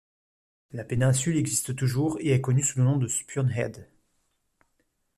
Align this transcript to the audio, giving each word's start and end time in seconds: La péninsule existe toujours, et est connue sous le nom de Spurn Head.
La 0.71 0.83
péninsule 0.83 1.37
existe 1.37 1.75
toujours, 1.75 2.17
et 2.21 2.31
est 2.31 2.41
connue 2.41 2.63
sous 2.63 2.79
le 2.79 2.85
nom 2.85 2.97
de 2.97 3.07
Spurn 3.07 3.51
Head. 3.51 3.87